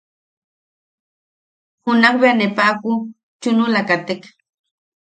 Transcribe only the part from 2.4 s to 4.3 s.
paʼaku chunula katek.